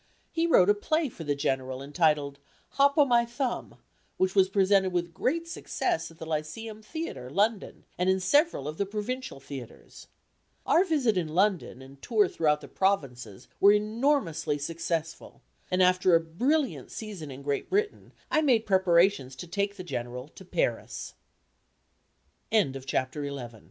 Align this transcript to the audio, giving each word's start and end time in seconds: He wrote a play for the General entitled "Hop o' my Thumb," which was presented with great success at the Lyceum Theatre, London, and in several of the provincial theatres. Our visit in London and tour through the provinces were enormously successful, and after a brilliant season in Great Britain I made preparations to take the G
He 0.31 0.47
wrote 0.47 0.67
a 0.67 0.73
play 0.73 1.09
for 1.09 1.23
the 1.23 1.35
General 1.35 1.83
entitled 1.83 2.39
"Hop 2.69 2.97
o' 2.97 3.05
my 3.05 3.23
Thumb," 3.23 3.75
which 4.17 4.33
was 4.33 4.49
presented 4.49 4.91
with 4.91 5.13
great 5.13 5.47
success 5.47 6.09
at 6.09 6.17
the 6.17 6.25
Lyceum 6.25 6.81
Theatre, 6.81 7.29
London, 7.29 7.85
and 7.99 8.09
in 8.09 8.19
several 8.19 8.67
of 8.67 8.79
the 8.79 8.87
provincial 8.87 9.39
theatres. 9.39 10.07
Our 10.65 10.83
visit 10.85 11.17
in 11.19 11.27
London 11.27 11.83
and 11.83 12.01
tour 12.01 12.27
through 12.27 12.55
the 12.61 12.67
provinces 12.67 13.47
were 13.59 13.73
enormously 13.73 14.57
successful, 14.57 15.43
and 15.69 15.83
after 15.83 16.15
a 16.15 16.19
brilliant 16.19 16.89
season 16.89 17.29
in 17.29 17.43
Great 17.43 17.69
Britain 17.69 18.11
I 18.31 18.41
made 18.41 18.65
preparations 18.65 19.35
to 19.35 19.45
take 19.45 19.75
the 19.75 19.83
G 19.83 19.99